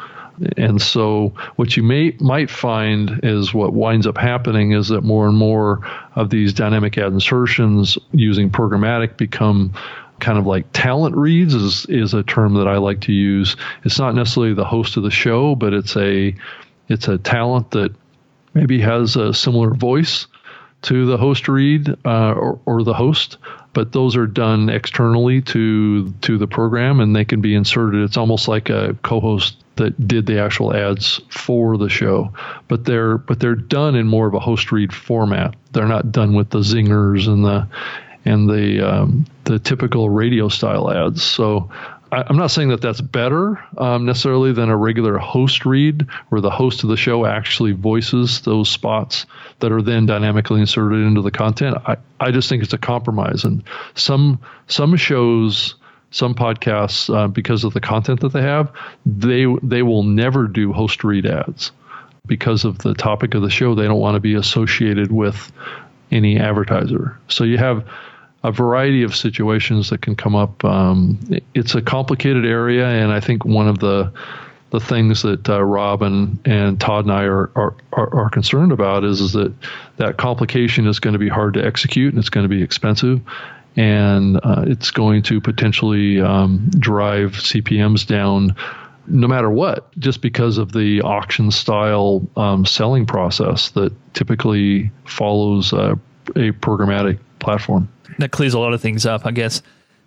and 0.57 0.81
so 0.81 1.35
what 1.57 1.77
you 1.77 1.83
may 1.83 2.17
might 2.21 2.51
find 2.51 3.21
is 3.23 3.53
what 3.53 3.73
winds 3.73 4.07
up 4.07 4.17
happening 4.17 4.73
is 4.73 4.89
that 4.89 5.03
more 5.03 5.29
and 5.29 5.37
more 5.37 5.81
of 6.15 6.31
these 6.31 6.53
dynamic 6.53 6.97
ad 6.97 7.13
insertions 7.13 7.99
using 8.13 8.51
programmatic 8.51 9.17
become 9.17 9.73
kind 10.21 10.39
of 10.39 10.47
like 10.47 10.67
talent 10.73 11.17
reads 11.17 11.55
is 11.55 11.87
is 11.87 12.15
a 12.15 12.23
term 12.23 12.55
that 12.55 12.69
I 12.69 12.77
like 12.77 13.01
to 13.03 13.13
use. 13.13 13.57
It's 13.85 13.99
not 13.99 14.15
necessarily 14.15 14.55
the 14.55 14.65
host 14.65 14.97
of 14.97 15.03
the 15.03 15.11
show, 15.11 15.55
but 15.55 15.73
it's 15.73 15.97
a 15.97 16.35
it's 16.89 17.09
a 17.09 17.19
talent 17.19 17.71
that 17.73 17.95
maybe 18.55 18.81
has 18.81 19.17
a 19.17 19.33
similar 19.35 19.71
voice 19.71 20.27
to 20.83 21.07
the 21.07 21.17
host 21.17 21.49
read 21.49 21.89
uh, 22.05 22.33
or, 22.33 22.61
or, 22.65 22.83
the 22.83 22.95
host, 22.95 23.37
but 23.75 23.93
those 23.93 24.17
are 24.17 24.27
done 24.27 24.71
externally 24.71 25.43
to 25.43 26.11
to 26.23 26.39
the 26.39 26.47
program 26.47 27.01
and 27.01 27.15
they 27.15 27.25
can 27.25 27.41
be 27.41 27.55
inserted. 27.55 28.03
It's 28.03 28.17
almost 28.17 28.49
like 28.49 28.71
a 28.71 28.97
co-host 29.03 29.57
that 29.77 30.09
did 30.09 30.27
the 30.27 30.41
actual 30.41 30.75
ads 30.75 31.21
for 31.29 31.77
the 31.77 31.89
show, 31.89 32.33
but 32.69 32.85
they're 32.85 33.19
but 33.19 33.41
they're 33.41 33.55
done 33.55 33.95
in 33.95 34.07
more 34.07 34.27
of 34.27 34.35
a 34.35 34.41
host 34.41 34.73
read 34.73 34.93
format. 34.93 35.55
They're 35.73 35.87
not 35.87 36.13
done 36.13 36.35
with 36.35 36.51
the 36.51 36.61
zingers 36.61 37.29
and 37.29 37.45
the 37.45 37.69
and 38.25 38.49
the 38.49 38.81
um, 38.81 39.27
the 39.45 39.59
typical 39.59 40.09
radio 40.09 40.49
style 40.49 40.91
ads. 40.91 41.23
So 41.23 41.71
I, 42.13 42.25
am 42.29 42.37
not 42.37 42.51
saying 42.51 42.69
that 42.69 42.81
that's 42.81 43.01
better 43.01 43.63
um, 43.79 44.05
necessarily 44.05 44.53
than 44.53 44.69
a 44.69 44.77
regular 44.77 45.19
host 45.19 45.65
read, 45.65 46.07
where 46.29 46.41
the 46.41 46.51
host 46.51 46.83
of 46.83 46.89
the 46.89 46.97
show 46.97 47.25
actually 47.25 47.73
voices 47.73 48.41
those 48.43 48.69
spots 48.69 49.27
that 49.61 49.73
are 49.73 49.83
then 49.83 50.07
dynamically 50.07 50.61
inserted 50.61 51.01
into 51.01 51.23
the 51.23 51.31
content. 51.31 51.77
I, 51.87 51.97
I 52.19 52.31
just 52.31 52.49
think 52.49 52.63
it's 52.63 52.73
a 52.73 52.79
compromise, 52.79 53.45
and 53.45 53.63
some 53.95 54.41
some 54.67 54.97
shows, 54.97 55.77
some 56.11 56.35
podcasts, 56.35 57.15
uh, 57.15 57.29
because 57.29 57.65
of 57.65 57.75
the 57.75 57.81
content 57.81 58.21
that 58.21 58.33
they 58.33 58.43
have, 58.43 58.73
they 59.07 59.47
they 59.63 59.83
will 59.83 60.03
never 60.03 60.49
do 60.49 60.73
host 60.73 61.05
read 61.05 61.27
ads 61.27 61.73
because 62.27 62.65
of 62.65 62.79
the 62.79 62.95
topic 62.95 63.35
of 63.35 63.43
the 63.43 63.51
show. 63.51 63.75
They 63.75 63.85
don't 63.85 64.01
want 64.01 64.17
to 64.17 64.21
be 64.21 64.35
associated 64.35 65.13
with 65.13 65.53
any 66.11 66.39
advertiser. 66.39 67.19
So 67.29 67.45
you 67.45 67.59
have 67.59 67.85
a 68.43 68.53
variety 68.53 69.03
of 69.03 69.15
situations 69.15 69.91
that 69.91 70.01
can 70.01 70.17
come 70.17 70.35
up. 70.35 70.65
Um, 70.65 71.21
it's 71.55 71.75
a 71.75 71.83
complicated 71.83 72.47
area, 72.47 72.87
and 72.87 73.13
I 73.13 73.21
think 73.21 73.45
one 73.45 73.69
of 73.69 73.79
the 73.79 74.13
the 74.71 74.81
things 74.81 75.23
that 75.23 75.49
uh, 75.49 75.61
Rob 75.63 76.01
and, 76.01 76.39
and 76.45 76.81
Todd 76.81 77.05
and 77.05 77.13
I 77.13 77.25
are, 77.25 77.51
are, 77.57 77.75
are, 77.93 78.31
concerned 78.31 78.71
about 78.71 79.03
is, 79.03 79.21
is 79.21 79.33
that 79.33 79.53
that 79.97 80.17
complication 80.17 80.87
is 80.87 81.01
going 81.01 81.13
to 81.13 81.19
be 81.19 81.29
hard 81.29 81.55
to 81.55 81.67
execute 81.67 82.15
and 82.15 82.21
it's 82.21 82.29
going 82.29 82.45
to 82.45 82.49
be 82.49 82.63
expensive 82.63 83.21
and 83.77 84.37
uh, 84.45 84.65
it's 84.67 84.93
going 84.93 85.23
to 85.25 85.41
potentially 85.41 86.21
um, 86.21 86.71
drive 86.79 87.33
CPMs 87.33 88.07
down 88.07 88.55
no 89.07 89.27
matter 89.27 89.51
what, 89.51 89.91
just 89.99 90.23
because 90.23 90.57
of 90.57 90.73
the 90.73 91.03
auction 91.03 91.51
style 91.51 92.27
um, 92.37 92.65
selling 92.65 93.07
process 93.07 93.71
that 93.71 93.93
typically 94.15 94.91
follows 95.05 95.73
uh, 95.73 95.97
a 96.37 96.53
programmatic 96.53 97.19
platform 97.41 97.89
that 98.19 98.31
clears 98.31 98.55
a 98.55 98.59
lot 98.59 98.73
of 98.73 98.81
things 98.81 99.07
up, 99.07 99.27
I 99.27 99.31
guess. 99.31 99.63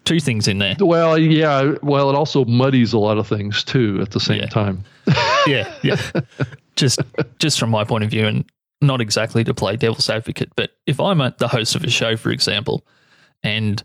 Two 0.05 0.19
things 0.19 0.47
in 0.49 0.59
there. 0.59 0.75
Well, 0.79 1.17
yeah. 1.17 1.75
Well, 1.81 2.09
it 2.09 2.15
also 2.15 2.43
muddies 2.45 2.91
a 2.91 2.99
lot 2.99 3.17
of 3.17 3.27
things 3.27 3.63
too 3.63 3.99
at 4.01 4.11
the 4.11 4.19
same 4.19 4.41
yeah. 4.41 4.47
time. 4.47 4.83
yeah, 5.47 5.73
yeah. 5.81 6.01
just, 6.75 6.99
just 7.39 7.59
from 7.59 7.69
my 7.69 7.85
point 7.85 8.03
of 8.03 8.09
view, 8.09 8.27
and 8.27 8.43
not 8.81 8.99
exactly 8.99 9.43
to 9.45 9.53
play 9.53 9.77
devil's 9.77 10.09
advocate, 10.09 10.51
but 10.55 10.71
if 10.85 10.99
I'm 10.99 11.21
at 11.21 11.37
the 11.37 11.47
host 11.47 11.75
of 11.75 11.83
a 11.85 11.89
show, 11.89 12.17
for 12.17 12.31
example, 12.31 12.85
and 13.43 13.81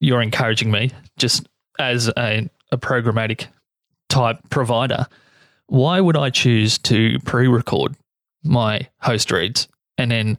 you're 0.00 0.22
encouraging 0.22 0.70
me 0.70 0.90
just 1.18 1.46
as 1.78 2.08
a, 2.16 2.48
a 2.72 2.78
programmatic 2.78 3.46
type 4.08 4.38
provider, 4.48 5.06
why 5.66 6.00
would 6.00 6.16
I 6.16 6.30
choose 6.30 6.78
to 6.78 7.18
pre-record 7.20 7.94
my 8.42 8.88
host 9.00 9.30
reads 9.30 9.68
and 9.98 10.10
then 10.10 10.38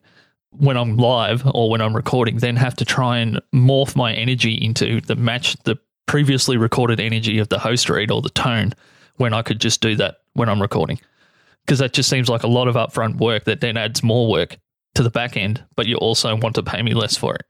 when 0.52 0.78
I'm 0.78 0.98
live 0.98 1.44
or 1.46 1.70
when 1.70 1.82
I'm 1.82 1.96
recording, 1.96 2.38
then 2.38 2.56
have 2.56 2.76
to 2.78 2.86
try 2.86 3.20
and 3.20 3.42
morph 3.54 3.96
my 3.96 4.14
energy 4.14 4.54
into 4.54 5.02
the 5.02 5.16
match 5.16 5.56
the 5.64 5.78
previously 6.08 6.58
recorded 6.58 7.00
energy 7.00 7.38
of 7.38 7.50
the 7.50 7.60
host 7.60 7.90
read 7.90 8.10
or 8.10 8.22
the 8.22 8.30
tone 8.30 8.74
when 9.18 9.34
I 9.34 9.42
could 9.42 9.62
just 9.62 9.82
do 9.82 9.96
that 9.98 10.18
when 10.34 10.50
I'm 10.50 10.62
recording. 10.62 11.00
Because 11.66 11.80
that 11.80 11.94
just 11.94 12.10
seems 12.10 12.30
like 12.30 12.44
a 12.44 12.48
lot 12.48 12.68
of 12.68 12.76
upfront 12.76 13.18
work 13.18 13.44
that 13.44 13.62
then 13.62 13.78
adds 13.78 14.02
more 14.02 14.28
work 14.28 14.58
to 14.96 15.04
the 15.04 15.12
back 15.12 15.38
end, 15.38 15.64
but 15.76 15.86
you 15.86 15.98
also 15.98 16.36
want 16.36 16.56
to 16.56 16.64
pay 16.64 16.82
me 16.82 16.94
less 16.94 17.16
for 17.16 17.36
it. 17.36 17.46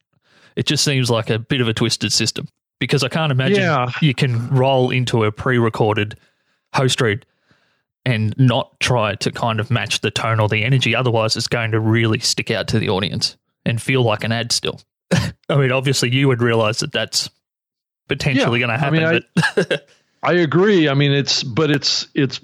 It 0.58 0.66
just 0.66 0.84
seems 0.84 1.10
like 1.10 1.30
a 1.30 1.40
bit 1.40 1.62
of 1.62 1.70
a 1.70 1.74
twisted 1.74 2.12
system 2.12 2.50
because 2.80 3.04
I 3.04 3.08
can't 3.08 3.32
imagine 3.32 3.62
yeah. 3.62 3.90
you 4.02 4.14
can 4.14 4.50
roll 4.50 4.90
into 4.90 5.24
a 5.24 5.32
pre 5.32 5.58
recorded 5.58 6.18
host 6.74 7.00
read 7.00 7.26
and 8.06 8.34
not 8.38 8.80
try 8.80 9.16
to 9.16 9.32
kind 9.32 9.60
of 9.60 9.70
match 9.70 10.02
the 10.02 10.12
tone 10.12 10.40
or 10.40 10.48
the 10.48 10.64
energy. 10.64 10.96
Otherwise, 10.96 11.36
it's 11.36 11.48
going 11.48 11.72
to 11.72 11.80
really 11.80 12.20
stick 12.20 12.52
out 12.52 12.68
to 12.70 12.80
the 12.80 12.90
audience 12.90 13.38
and 13.66 13.82
feel 13.82 14.04
like 14.04 14.24
an 14.24 14.32
ad 14.32 14.52
still. 14.52 14.82
I 15.12 15.56
mean, 15.56 15.72
obviously, 15.72 16.14
you 16.14 16.28
would 16.28 16.42
realize 16.42 16.80
that 16.80 16.92
that's 16.92 17.30
potentially 18.08 18.60
yeah, 18.60 18.68
going 18.68 18.80
to 18.80 18.84
happen. 18.84 19.04
I, 19.04 19.14
mean, 19.14 19.22
I, 19.72 19.80
I 20.24 20.34
agree. 20.34 20.90
I 20.90 20.94
mean, 20.94 21.12
it's, 21.12 21.44
but 21.44 21.72
it's, 21.72 22.08
it's, 22.14 22.40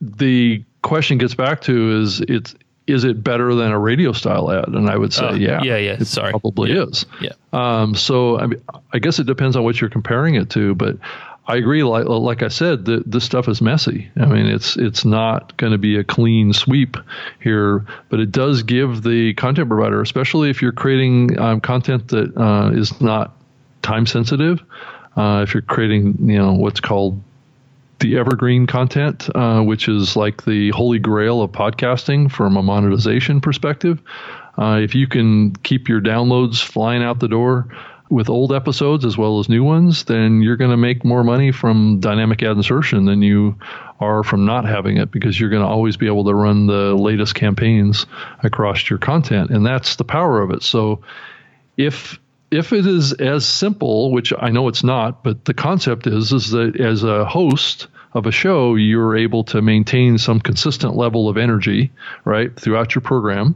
the 0.00 0.64
question 0.82 1.18
gets 1.18 1.34
back 1.34 1.60
to 1.62 2.00
is 2.02 2.20
it's, 2.22 2.54
is 2.86 3.04
it 3.04 3.22
better 3.22 3.54
than 3.54 3.70
a 3.70 3.78
radio 3.78 4.12
style 4.12 4.50
ad? 4.50 4.68
And 4.68 4.90
I 4.90 4.96
would 4.96 5.12
say, 5.12 5.24
uh, 5.24 5.34
yeah, 5.34 5.62
yeah, 5.62 5.76
yeah. 5.76 5.92
It 5.92 6.06
Sorry, 6.06 6.30
probably 6.30 6.72
yeah. 6.72 6.82
is. 6.82 7.06
Yeah. 7.20 7.32
Um, 7.52 7.94
so 7.94 8.38
I 8.38 8.46
mean, 8.46 8.60
I 8.92 8.98
guess 8.98 9.18
it 9.18 9.26
depends 9.26 9.56
on 9.56 9.62
what 9.62 9.80
you're 9.80 9.90
comparing 9.90 10.34
it 10.34 10.50
to, 10.50 10.74
but 10.74 10.96
I 11.46 11.56
agree. 11.56 11.82
Like 11.82 12.06
like 12.06 12.42
I 12.42 12.48
said, 12.48 12.84
the, 12.84 13.02
this 13.04 13.24
stuff 13.24 13.48
is 13.48 13.60
messy. 13.60 14.10
I 14.16 14.26
mean, 14.26 14.46
it's 14.46 14.76
it's 14.76 15.04
not 15.04 15.56
going 15.56 15.72
to 15.72 15.78
be 15.78 15.96
a 15.96 16.04
clean 16.04 16.52
sweep 16.52 16.96
here, 17.40 17.84
but 18.10 18.20
it 18.20 18.30
does 18.30 18.62
give 18.62 19.02
the 19.02 19.34
content 19.34 19.68
provider, 19.68 20.00
especially 20.00 20.50
if 20.50 20.62
you're 20.62 20.72
creating 20.72 21.38
um, 21.40 21.60
content 21.60 22.08
that 22.08 22.36
uh, 22.36 22.70
is 22.72 23.00
not 23.00 23.34
time 23.82 24.06
sensitive. 24.06 24.62
Uh, 25.16 25.44
if 25.46 25.52
you're 25.52 25.62
creating, 25.62 26.16
you 26.30 26.38
know, 26.38 26.52
what's 26.52 26.80
called 26.80 27.20
the 27.98 28.18
evergreen 28.18 28.66
content, 28.66 29.28
uh, 29.34 29.60
which 29.62 29.88
is 29.88 30.14
like 30.14 30.44
the 30.44 30.70
holy 30.70 30.98
grail 30.98 31.42
of 31.42 31.50
podcasting 31.50 32.30
from 32.30 32.56
a 32.56 32.62
monetization 32.62 33.40
perspective. 33.40 34.00
Uh, 34.58 34.78
if 34.82 34.94
you 34.94 35.06
can 35.06 35.54
keep 35.56 35.88
your 35.88 36.00
downloads 36.00 36.62
flying 36.62 37.02
out 37.02 37.20
the 37.20 37.28
door 37.28 37.68
with 38.12 38.28
old 38.28 38.52
episodes 38.52 39.06
as 39.06 39.16
well 39.16 39.38
as 39.38 39.48
new 39.48 39.64
ones, 39.64 40.04
then 40.04 40.42
you're 40.42 40.58
going 40.58 40.70
to 40.70 40.76
make 40.76 41.02
more 41.02 41.24
money 41.24 41.50
from 41.50 41.98
dynamic 41.98 42.42
ad 42.42 42.56
insertion 42.56 43.06
than 43.06 43.22
you 43.22 43.56
are 44.00 44.22
from 44.22 44.44
not 44.44 44.66
having 44.66 44.98
it 44.98 45.10
because 45.10 45.40
you're 45.40 45.48
going 45.48 45.62
to 45.62 45.68
always 45.68 45.96
be 45.96 46.06
able 46.06 46.24
to 46.24 46.34
run 46.34 46.66
the 46.66 46.94
latest 46.94 47.34
campaigns 47.34 48.04
across 48.42 48.90
your 48.90 48.98
content, 48.98 49.50
and 49.50 49.64
that's 49.64 49.96
the 49.96 50.04
power 50.04 50.42
of 50.42 50.50
it. 50.50 50.62
So, 50.62 51.00
if 51.78 52.20
if 52.50 52.74
it 52.74 52.86
is 52.86 53.14
as 53.14 53.46
simple, 53.46 54.12
which 54.12 54.30
I 54.38 54.50
know 54.50 54.68
it's 54.68 54.84
not, 54.84 55.24
but 55.24 55.46
the 55.46 55.54
concept 55.54 56.06
is 56.06 56.32
is 56.32 56.50
that 56.50 56.78
as 56.78 57.02
a 57.04 57.24
host 57.24 57.86
of 58.12 58.26
a 58.26 58.32
show, 58.32 58.74
you're 58.74 59.16
able 59.16 59.44
to 59.44 59.62
maintain 59.62 60.18
some 60.18 60.38
consistent 60.38 60.96
level 60.96 61.30
of 61.30 61.38
energy, 61.38 61.90
right, 62.26 62.54
throughout 62.54 62.94
your 62.94 63.00
program 63.00 63.54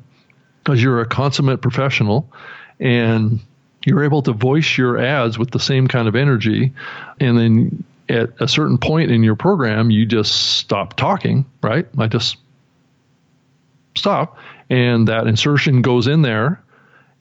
because 0.65 0.83
you're 0.83 1.03
a 1.03 1.07
consummate 1.07 1.61
professional 1.61 2.33
and 2.81 3.41
you're 3.87 4.05
able 4.05 4.21
to 4.23 4.33
voice 4.33 4.77
your 4.77 4.99
ads 4.99 5.39
with 5.39 5.51
the 5.51 5.61
same 5.61 5.87
kind 5.87 6.09
of 6.09 6.17
energy 6.17 6.73
and 7.21 7.39
then 7.39 7.85
at 8.09 8.31
a 8.41 8.47
certain 8.47 8.79
point 8.79 9.11
in 9.11 9.23
your 9.23 9.37
program 9.37 9.91
you 9.91 10.05
just 10.05 10.57
stop 10.59 10.95
talking 10.97 11.47
right? 11.63 11.87
I 11.99 12.09
just 12.09 12.37
stop 13.97 14.37
and 14.69 15.09
that 15.09 15.27
insertion 15.27 15.81
goes 15.81 16.07
in 16.07 16.23
there 16.23 16.61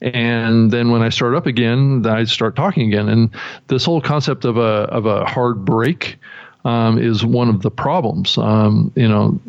and 0.02 0.70
then 0.70 0.90
when 0.90 1.00
i 1.00 1.08
start 1.08 1.34
up 1.34 1.46
again 1.46 2.04
i 2.06 2.24
start 2.24 2.54
talking 2.54 2.88
again. 2.88 3.08
And 3.08 3.30
this 3.68 3.84
whole 3.84 4.02
concept 4.02 4.44
of 4.44 4.58
a 4.58 4.60
of 4.60 5.06
a 5.06 5.24
hard 5.24 5.64
break 5.64 6.18
um, 6.66 6.98
is 6.98 7.24
one 7.24 7.48
of 7.48 7.62
the 7.62 7.70
problems 7.70 8.36
um, 8.38 8.92
you 8.94 9.08
know 9.08 9.40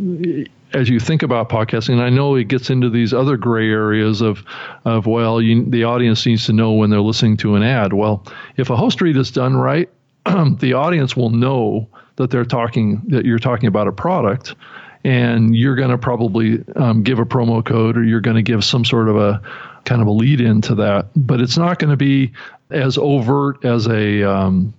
as 0.74 0.89
you 0.89 1.00
think 1.00 1.24
about 1.24 1.50
podcasting, 1.50 1.93
and 1.93 2.01
I 2.01 2.09
know 2.09 2.36
it 2.36 2.47
gets 2.47 2.69
into 2.69 2.89
these 2.89 3.13
other 3.13 3.38
gray 3.38 3.69
areas 3.69 4.21
of, 4.21 4.43
of 4.86 5.05
well, 5.05 5.41
you, 5.41 5.63
the 5.63 5.86
audience 5.86 6.25
needs 6.25 6.45
to 6.47 6.53
know 6.53 6.74
when 6.74 6.89
they're 6.89 7.01
listening 7.01 7.38
to 7.38 7.55
an 7.55 7.63
ad. 7.63 7.93
Well, 7.93 8.24
if 8.57 8.69
a 8.69 8.75
host 8.75 9.01
read 9.01 9.17
is 9.17 9.31
done 9.31 9.55
right, 9.55 9.89
the 10.25 10.74
audience 10.74 11.15
will 11.15 11.29
know 11.29 11.88
that 12.17 12.31
they're 12.31 12.45
talking 12.45 13.01
that 13.07 13.25
you're 13.25 13.39
talking 13.39 13.67
about 13.67 13.88
a 13.88 13.91
product, 13.91 14.55
and 15.03 15.55
you're 15.55 15.75
going 15.75 15.91
to 15.91 15.97
probably 15.97 16.63
um, 16.75 17.03
give 17.03 17.19
a 17.19 17.25
promo 17.25 17.63
code 17.63 17.97
or 17.97 18.03
you're 18.03 18.21
going 18.21 18.36
to 18.36 18.43
give 18.43 18.63
some 18.63 18.83
sort 18.83 19.07
of 19.07 19.15
a 19.15 19.41
kind 19.86 20.01
of 20.01 20.07
a 20.07 20.12
lead 20.12 20.41
into 20.41 20.75
that. 20.75 21.07
But 21.15 21.39
it's 21.39 21.57
not 21.57 21.79
going 21.79 21.91
to 21.91 21.97
be 21.97 22.33
as 22.69 22.97
overt 22.97 23.63
as 23.63 23.88
a 23.88 24.24
um, 24.24 24.74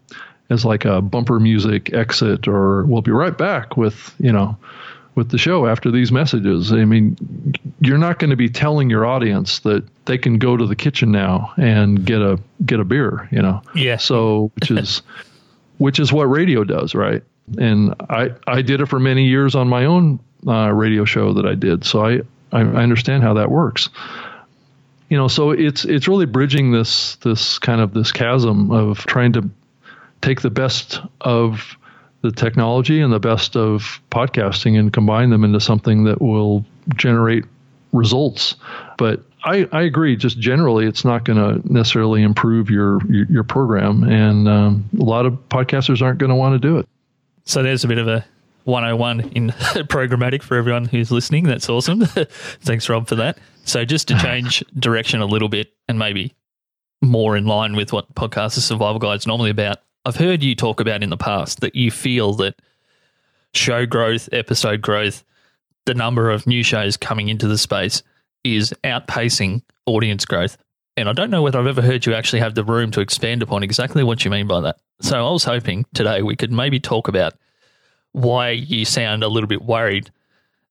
as 0.51 0.65
like 0.65 0.85
a 0.85 1.01
bumper 1.01 1.39
music 1.39 1.93
exit 1.93 2.49
or 2.49 2.85
we'll 2.85 3.03
be 3.03 3.11
right 3.11 3.37
back 3.37 3.77
with 3.77 4.15
you 4.19 4.33
know 4.33 4.57
with 5.19 5.31
the 5.31 5.37
show 5.37 5.67
after 5.67 5.91
these 5.91 6.13
messages. 6.13 6.73
I 6.73 6.85
mean, 6.85 7.17
you're 7.81 7.99
not 7.99 8.21
going 8.21 8.31
to 8.31 8.37
be 8.37 8.49
telling 8.49 8.89
your 8.89 9.05
audience 9.05 9.59
that 9.61 9.85
they 10.07 10.17
can 10.17 10.39
go 10.39 10.57
to 10.57 10.65
the 10.65 10.77
kitchen 10.77 11.11
now 11.11 11.53
and 11.59 12.07
get 12.07 12.23
a 12.23 12.39
get 12.65 12.81
a 12.81 12.85
beer, 12.85 13.29
you 13.33 13.43
know. 13.43 13.61
Yeah. 13.75 13.97
So, 13.97 14.53
which 14.55 14.71
is 14.71 15.03
which 15.79 15.99
is 15.99 16.13
what 16.13 16.25
radio 16.25 16.65
does, 16.65 16.95
right? 16.95 17.23
And 17.59 17.95
I 18.09 18.31
I 18.47 18.63
did 18.63 18.81
it 18.81 18.87
for 18.87 19.01
many 19.01 19.27
years 19.27 19.55
on 19.55 19.69
my 19.69 19.85
own 19.85 20.21
uh, 20.47 20.71
radio 20.73 21.05
show 21.05 21.35
that 21.35 21.45
I 21.45 21.55
did, 21.55 21.85
so 21.85 22.07
I 22.07 22.21
I 22.53 22.63
understand 22.63 23.25
how 23.25 23.35
that 23.35 23.51
works. 23.51 23.91
You 25.11 25.17
know, 25.17 25.27
so 25.27 25.51
it's 25.51 25.85
it's 25.85 26.07
really 26.07 26.27
bridging 26.27 26.71
this 26.71 27.17
this 27.17 27.59
kind 27.59 27.81
of 27.81 27.93
this 27.93 28.13
chasm 28.13 28.71
of 28.71 28.99
trying 28.99 29.33
to 29.33 29.51
take 30.23 30.41
the 30.41 30.51
best 30.51 31.01
of 31.21 31.77
the 32.23 32.33
technology 32.33 33.01
and 33.01 33.13
the 33.13 33.21
best 33.21 33.57
of 33.57 34.01
podcasting 34.11 34.79
and 34.79 34.93
combine 34.93 35.31
them 35.31 35.45
into 35.45 35.61
something 35.61 36.05
that 36.05 36.21
will 36.21 36.65
generate 36.97 37.45
results. 37.93 38.57
But 38.97 39.23
I, 39.45 39.69
I 39.73 39.83
agree. 39.83 40.17
Just 40.17 40.39
generally, 40.39 40.87
it's 40.87 41.05
not 41.05 41.25
going 41.25 41.39
to 41.39 41.73
necessarily 41.73 42.23
improve 42.23 42.71
your, 42.71 42.99
your, 43.11 43.27
your 43.27 43.45
program, 43.45 44.03
and 44.03 44.49
um, 44.49 44.89
a 44.99 45.05
lot 45.05 45.27
of 45.27 45.35
podcasters 45.49 46.03
aren't 46.03 46.19
going 46.19 46.31
to 46.31 46.37
want 46.37 46.61
to 46.61 46.69
do 46.69 46.79
it. 46.79 46.89
So 47.45 47.63
there's 47.63 47.85
a 47.85 47.89
bit 47.89 47.99
of 47.99 48.09
a 48.09 48.27
101 48.65 49.21
in 49.35 49.49
programmatic 49.89 50.43
for 50.43 50.57
everyone 50.57 50.85
who's 50.85 51.11
listening. 51.11 51.45
That's 51.45 51.69
awesome. 51.69 52.05
Thanks, 52.61 52.89
Rob, 52.89 53.09
for 53.09 53.15
that. 53.15 53.39
So 53.65 53.85
just 53.85 54.09
to 54.09 54.19
change 54.23 54.65
direction 54.79 55.21
a 55.21 55.27
little 55.27 55.49
bit 55.49 55.73
and 55.89 55.99
maybe 55.99 56.35
more 57.01 57.37
in 57.37 57.47
line 57.47 57.77
with 57.77 57.93
what 57.93 58.15
Podcaster 58.15 58.59
Survival 58.59 58.99
Guide 58.99 59.21
is 59.21 59.27
normally 59.27 59.51
about, 59.51 59.79
I've 60.09 60.17
heard 60.17 60.43
you 60.43 60.55
talk 60.55 60.81
about 60.81 61.03
in 61.03 61.11
the 61.11 61.19
past 61.19 61.61
that 61.61 61.75
you 61.75 61.91
feel 61.91 62.33
that 62.37 62.59
show 63.53 63.85
growth, 63.85 64.27
episode 64.33 64.81
growth, 64.81 65.23
the 65.85 65.93
number 65.93 66.31
of 66.31 66.47
new 66.47 66.63
shows 66.63 66.97
coming 66.97 67.29
into 67.29 67.47
the 67.47 67.59
space 67.59 68.03
is 68.43 68.73
outpacing 68.85 69.61
audience 69.85 70.25
growth. 70.25 70.57
And 70.97 71.11
I 71.11 71.13
don't 71.13 71.29
know 71.31 71.43
whether 71.43 71.59
I've 71.59 71.67
ever 71.67 71.83
heard 71.83 72.07
you 72.07 72.15
actually 72.15 72.39
have 72.39 72.55
the 72.55 72.65
room 72.65 72.91
to 72.93 73.03
expand 73.03 73.43
upon 73.43 73.63
exactly 73.63 74.03
what 74.03 74.25
you 74.25 74.31
mean 74.31 74.47
by 74.47 74.63
that. 74.63 74.77
So 75.03 75.29
I 75.29 75.31
was 75.31 75.45
hoping 75.45 75.85
today 75.93 76.23
we 76.23 76.37
could 76.37 76.53
maybe 76.53 76.81
talk 76.81 77.09
about 77.09 77.35
why 78.13 78.49
you 78.53 78.87
sound 78.87 79.23
a 79.23 79.29
little 79.29 79.47
bit 79.47 79.61
worried 79.61 80.11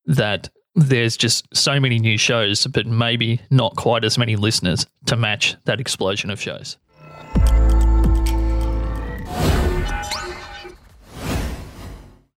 that 0.08 0.50
there's 0.74 1.16
just 1.16 1.46
so 1.56 1.80
many 1.80 2.00
new 2.00 2.18
shows, 2.18 2.66
but 2.66 2.88
maybe 2.88 3.40
not 3.52 3.76
quite 3.76 4.04
as 4.04 4.18
many 4.18 4.36
listeners 4.36 4.88
to 5.06 5.16
match 5.16 5.56
that 5.66 5.80
explosion 5.80 6.32
of 6.32 6.42
shows. 6.42 6.78